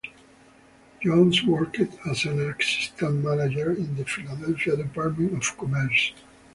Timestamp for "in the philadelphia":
3.71-4.75